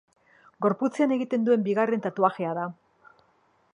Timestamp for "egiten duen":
1.17-1.67